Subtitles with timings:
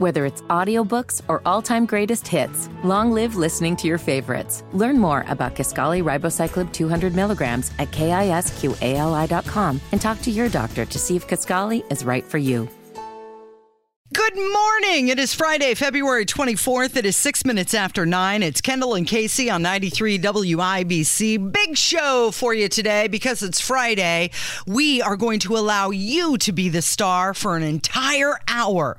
[0.00, 4.64] Whether it's audiobooks or all-time greatest hits, long live listening to your favorites.
[4.72, 10.98] Learn more about Kisqali Ribociclib 200 milligrams at kisqali.com and talk to your doctor to
[10.98, 12.66] see if Kisqali is right for you.
[14.14, 15.08] Good morning.
[15.08, 16.96] It is Friday, February 24th.
[16.96, 18.42] It is six minutes after nine.
[18.42, 21.52] It's Kendall and Casey on 93 WIBC.
[21.52, 24.30] Big show for you today because it's Friday.
[24.66, 28.96] We are going to allow you to be the star for an entire hour.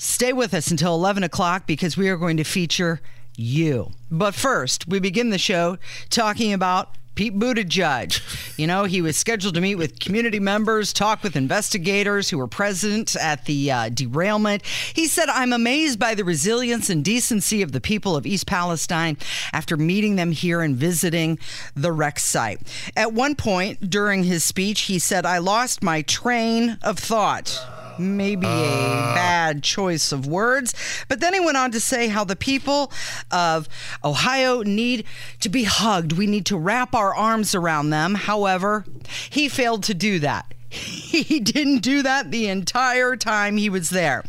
[0.00, 3.00] Stay with us until 11 o'clock because we are going to feature
[3.36, 3.90] you.
[4.12, 5.76] But first, we begin the show
[6.08, 8.56] talking about Pete Buttigieg.
[8.56, 12.46] You know, he was scheduled to meet with community members, talk with investigators who were
[12.46, 14.64] present at the uh, derailment.
[14.64, 19.16] He said, I'm amazed by the resilience and decency of the people of East Palestine
[19.52, 21.40] after meeting them here and visiting
[21.74, 22.60] the wreck site.
[22.96, 27.60] At one point during his speech, he said, I lost my train of thought
[27.98, 29.14] maybe a uh.
[29.14, 30.74] bad choice of words.
[31.08, 32.92] But then he went on to say how the people
[33.30, 33.68] of
[34.04, 35.04] Ohio need
[35.40, 36.12] to be hugged.
[36.12, 38.14] We need to wrap our arms around them.
[38.14, 38.84] However,
[39.30, 40.52] he failed to do that.
[41.08, 44.22] He didn't do that the entire time he was there,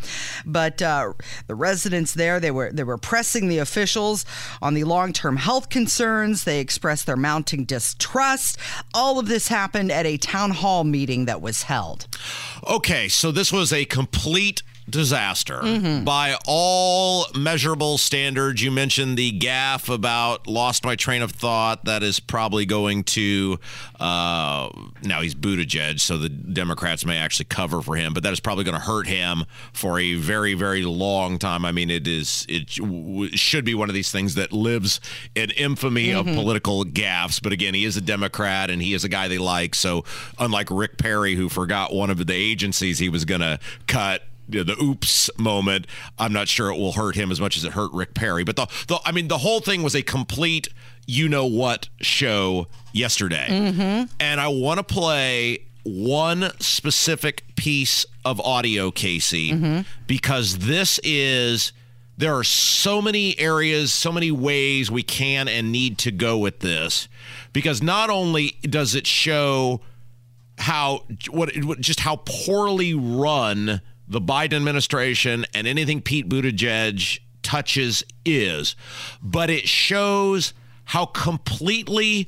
[0.45, 1.13] but uh,
[1.47, 4.25] the residents there they were they were pressing the officials
[4.61, 6.45] on the long term health concerns.
[6.45, 8.57] They expressed their mounting distrust.
[8.93, 12.07] All of this happened at a town hall meeting that was held.
[12.67, 15.59] Okay, so this was a complete disaster
[16.03, 18.61] by all measurable standards.
[18.63, 21.85] You mentioned the gaff about lost my train of thought.
[21.85, 23.59] That is probably going to
[23.99, 24.69] uh,
[25.03, 28.63] now he's Buttigieg, so the Democrats may actually cover for him, but that is probably
[28.63, 31.65] going to hurt him for a very, very long time.
[31.65, 35.01] I mean, it is it w- should be one of these things that lives
[35.35, 37.41] in infamy of political gaffes.
[37.41, 39.75] But again, he is a Democrat and he is a guy they like.
[39.75, 40.05] So
[40.37, 44.63] unlike Rick Perry, who forgot one of the agencies he was going to cut you
[44.63, 45.87] know, the oops moment.
[46.17, 48.43] I'm not sure it will hurt him as much as it hurt Rick Perry.
[48.43, 50.69] But the, the I mean, the whole thing was a complete
[51.07, 53.47] you know what show yesterday.
[53.49, 54.13] Mm-hmm.
[54.19, 59.81] And I want to play one specific piece of audio, Casey, mm-hmm.
[60.07, 61.73] because this is.
[62.17, 66.59] There are so many areas, so many ways we can and need to go with
[66.59, 67.07] this
[67.53, 69.79] because not only does it show
[70.59, 78.03] how what, what just how poorly run the Biden administration and anything Pete Buttigieg touches
[78.25, 78.75] is,
[79.21, 80.53] but it shows
[80.85, 82.27] how completely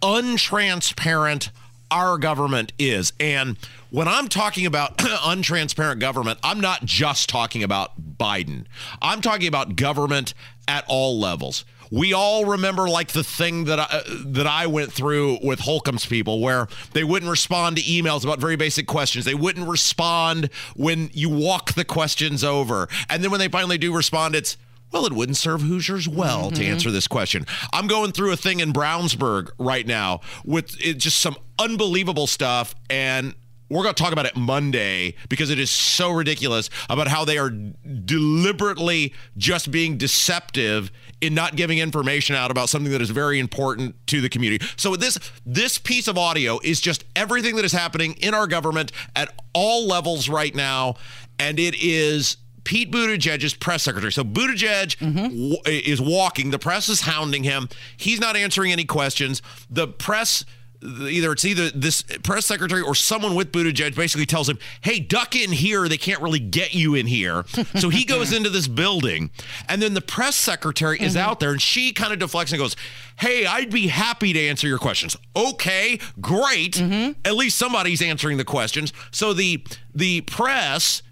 [0.00, 1.50] untransparent
[1.90, 3.12] our government is.
[3.20, 3.56] And
[3.90, 8.64] when I'm talking about untransparent government, I'm not just talking about Biden.
[9.00, 10.34] I'm talking about government
[10.66, 11.64] at all levels.
[11.90, 16.40] We all remember like the thing that I, that I went through with Holcomb's people
[16.40, 19.24] where they wouldn't respond to emails about very basic questions.
[19.24, 22.88] They wouldn't respond when you walk the questions over.
[23.08, 24.56] And then when they finally do respond, it's
[24.90, 26.72] well, it wouldn't serve Hoosiers well to mm-hmm.
[26.72, 27.44] answer this question.
[27.72, 32.74] I'm going through a thing in Brownsburg right now with it, just some unbelievable stuff.
[32.88, 33.34] And
[33.68, 37.38] we're going to talk about it Monday because it is so ridiculous about how they
[37.38, 40.90] are deliberately just being deceptive
[41.20, 44.64] in not giving information out about something that is very important to the community.
[44.76, 48.92] So this this piece of audio is just everything that is happening in our government
[49.16, 50.94] at all levels right now
[51.38, 54.12] and it is Pete Buttigieg's press secretary.
[54.12, 55.22] So Buttigieg mm-hmm.
[55.22, 56.50] w- is walking.
[56.50, 57.68] The press is hounding him.
[57.96, 59.40] He's not answering any questions.
[59.70, 60.44] The press,
[60.82, 65.34] either it's either this press secretary or someone with Buttigieg, basically tells him, "Hey, duck
[65.34, 65.88] in here.
[65.88, 67.44] They can't really get you in here."
[67.76, 69.30] so he goes into this building,
[69.68, 71.28] and then the press secretary is mm-hmm.
[71.28, 72.76] out there, and she kind of deflects and goes.
[73.16, 75.16] Hey, I'd be happy to answer your questions.
[75.34, 76.74] Okay, great.
[76.74, 77.18] Mm-hmm.
[77.24, 78.92] At least somebody's answering the questions.
[79.10, 81.02] So the the press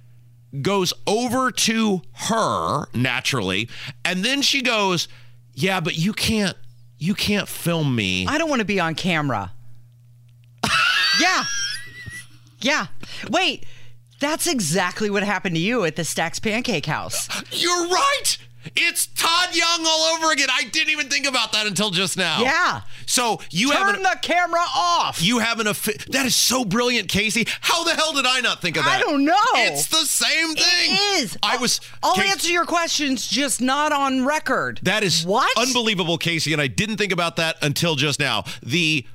[0.62, 3.69] goes over to her naturally
[4.05, 5.09] and then she goes
[5.55, 6.56] yeah but you can't
[6.99, 9.53] you can't film me I don't want to be on camera.
[11.21, 11.44] Yeah.
[12.60, 12.87] Yeah.
[13.31, 13.65] Wait,
[14.21, 17.29] that's exactly what happened to you at the Stacks Pancake House.
[17.52, 18.38] you're right
[18.75, 22.41] it's todd young all over again i didn't even think about that until just now
[22.43, 22.81] Yeah.
[23.06, 25.23] so you have Turn an, the camera off.
[25.23, 28.61] you have an affi- that is so brilliant casey how the hell did i not
[28.61, 29.37] think of that I don't know.
[29.55, 31.38] it's the same thing It is.
[31.44, 34.81] i was I'll Casey- answer your questions, just not on record.
[34.82, 35.49] That is what?
[35.56, 38.44] unbelievable, Casey, and I didn't think about that until just now.
[38.64, 39.06] The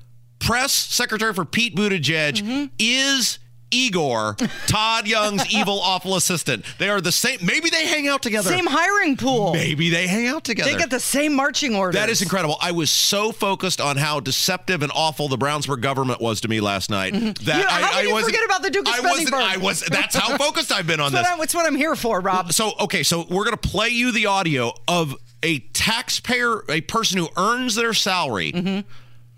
[0.41, 2.65] press secretary for Pete Buttigieg Mm-hmm.
[2.79, 3.39] is
[3.73, 4.35] Igor,
[4.67, 6.65] Todd Young's evil, awful assistant.
[6.77, 7.39] They are the same.
[7.41, 8.49] Maybe they hang out together.
[8.49, 9.53] Same hiring pool.
[9.53, 10.69] Maybe they hang out together.
[10.69, 11.95] They get the same marching orders.
[11.95, 12.57] That is incredible.
[12.59, 16.59] I was so focused on how deceptive and awful the Brownsburg government was to me
[16.59, 17.45] last night Mm-hmm.
[17.45, 19.33] that You- I, how I you wasn't- forget about the Duke of I wasn't.
[19.35, 19.79] I was.
[19.89, 21.31] That's how focused I've been on That's this.
[21.31, 22.51] what, I, that's what I'm here for, Rob.
[22.51, 27.29] So okay, so we're gonna play you the audio of a taxpayer, a person who
[27.37, 28.87] earns their salary Mm-hmm.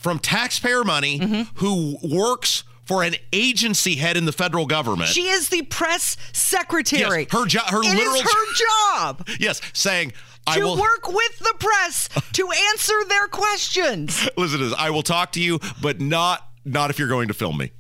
[0.04, 1.42] From taxpayer money, mm-hmm.
[1.56, 5.10] who works for an agency head in the federal government.
[5.10, 7.22] She is the press secretary.
[7.22, 10.14] Yes, her jo- her It is literal- her job yes, saying
[10.46, 14.28] I to will work with the press to answer their questions.
[14.38, 14.76] listen to this.
[14.78, 17.72] I will talk to you, but not not if you're going to film me.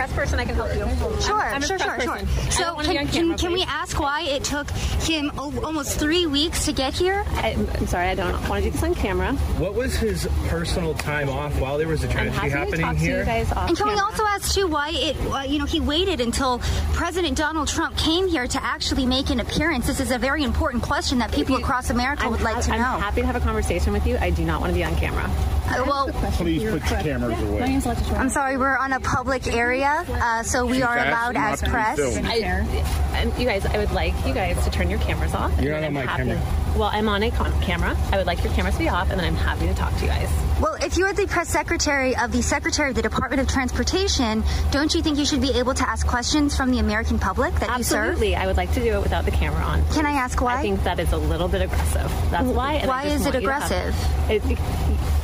[0.00, 1.20] Press person, I can help you.
[1.20, 2.14] Sure, I'm, I'm sure, sure, sure.
[2.16, 2.28] person.
[2.28, 5.30] I So don't wanna be can, on can, can we ask why it took him
[5.36, 7.22] o- almost three weeks to get here?
[7.28, 9.34] I, I'm sorry, I don't want to do this on camera.
[9.58, 12.86] What was his personal time off while there was a I'm tragedy happy to happening
[12.86, 13.18] to here?
[13.18, 15.80] you guys off And can we also ask too why it, uh, you know, he
[15.80, 16.60] waited until
[16.94, 19.86] President Donald Trump came here to actually make an appearance?
[19.86, 22.72] This is a very important question that people across America I'm would like ha- to
[22.72, 23.00] I'm know.
[23.04, 24.16] happy to have a conversation with you.
[24.18, 25.28] I do not want to be on camera.
[25.70, 27.60] Uh, well, Please put your cameras away.
[27.60, 31.62] My name's I'm sorry, we're on a public area, uh, so we are allowed as
[31.62, 31.98] press.
[32.00, 35.58] I, you guys, I would like you guys to turn your cameras off.
[35.60, 36.56] You're not on I'm my happy- camera.
[36.76, 37.96] Well, I'm on a con- camera.
[38.12, 40.02] I would like your cameras to be off, and then I'm happy to talk to
[40.02, 40.30] you guys.
[40.60, 44.94] Well, if you're the press secretary of the Secretary of the Department of Transportation, don't
[44.94, 47.82] you think you should be able to ask questions from the American public that you
[47.84, 48.10] serve?
[48.10, 49.84] Absolutely, I would like to do it without the camera on.
[49.88, 50.58] Can I ask why?
[50.58, 52.10] I think that is a little bit aggressive.
[52.30, 52.86] That's why.
[52.86, 55.19] Why is it want you aggressive?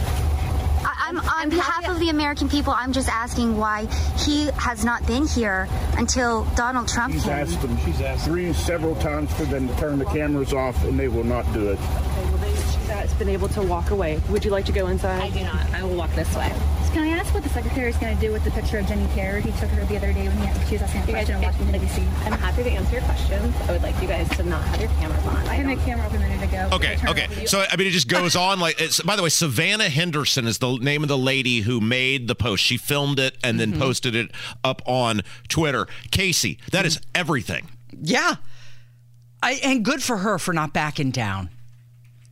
[1.08, 2.72] It- I, I'm on behalf of the American people.
[2.76, 3.86] I'm just asking why
[4.18, 7.32] he has not been here until Donald Trump She's came.
[7.32, 10.98] asked them, she's asked three several times for them to turn the cameras off, and
[10.98, 11.78] they will not do it.
[12.88, 14.20] that's been able to walk away.
[14.30, 15.22] Would you like to go inside?
[15.22, 15.70] I do not.
[15.74, 16.52] I will walk this way.
[17.36, 19.06] Can I ask what the secretary is going to do with the picture of Jenny
[19.14, 19.40] Kerr?
[19.40, 21.42] He took her the other day when he, she was asking a You question in
[21.42, 22.02] Washington, D.C.
[22.24, 23.54] I'm happy to answer your questions.
[23.68, 25.36] I would like you guys to not have your cameras on.
[25.48, 26.70] I had my camera up a minute ago.
[26.72, 27.44] Okay, okay.
[27.44, 28.80] So I mean, it just goes on like.
[28.80, 32.34] It's, by the way, Savannah Henderson is the name of the lady who made the
[32.34, 32.64] post.
[32.64, 33.82] She filmed it and then mm-hmm.
[33.82, 34.30] posted it
[34.64, 35.86] up on Twitter.
[36.10, 37.68] Casey, that is everything.
[38.00, 38.36] Yeah.
[39.42, 41.50] I, and good for her for not backing down.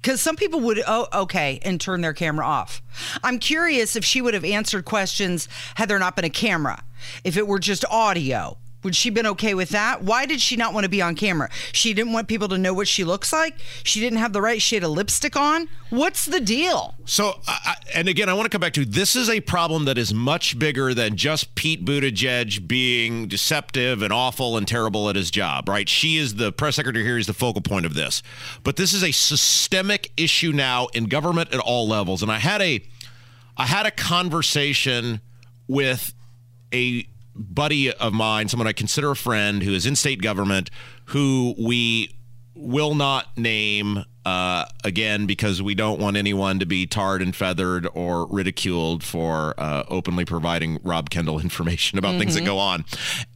[0.04, 2.82] Because some people would, oh, okay, and turn their camera off.
[3.22, 6.84] I'm curious if she would have answered questions had there not been a camera.
[7.24, 10.02] If it were just audio, would she been okay with that?
[10.02, 11.48] Why did she not want to be on camera?
[11.72, 13.56] She didn't want people to know what she looks like.
[13.82, 15.68] She didn't have the right shade of lipstick on.
[15.90, 16.94] What's the deal?
[17.04, 19.96] So, I- and again, I want to come back to this is a problem that
[19.98, 25.30] is much bigger than just Pete Buttigieg being deceptive and awful and terrible at his
[25.30, 25.88] job, right?
[25.88, 28.22] She is the press secretary here, is the focal point of this.
[28.62, 32.22] But this is a systemic issue now in government at all levels.
[32.22, 32.80] And I had a,
[33.56, 35.20] I had a conversation
[35.68, 36.12] with
[36.72, 40.70] a buddy of mine, someone I consider a friend who is in state government,
[41.06, 42.14] who we
[42.54, 47.86] will not name uh, again because we don't want anyone to be tarred and feathered
[47.94, 52.84] or ridiculed for uh, openly providing Rob Kendall information about things that go on.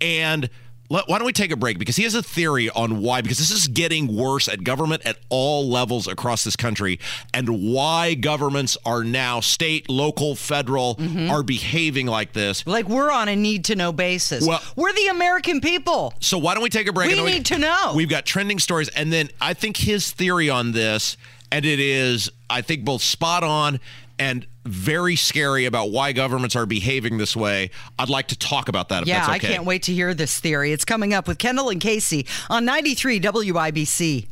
[0.01, 0.49] And
[0.89, 1.79] why don't we take a break?
[1.79, 5.19] Because he has a theory on why, because this is getting worse at government at
[5.29, 6.99] all levels across this country,
[7.35, 11.31] and why governments are now state, local, federal mm-hmm.
[11.31, 12.67] are behaving like this.
[12.67, 14.47] Like we're on a need to know basis.
[14.47, 16.15] Well- we're the American people.
[16.21, 17.15] So why don't we take a break?
[17.15, 17.93] We need to know.
[17.95, 21.17] We've got trending stories, and then I think his theory on this,
[21.51, 23.81] and it is, I think, both spot on
[24.19, 27.71] and very scary about why governments are behaving this way.
[27.99, 30.39] I'd like to talk about that if Yeah, that's I can't wait to hear this
[30.41, 30.73] theory.
[30.73, 34.29] It's coming up with Kendall and Casey on 93 WIBC.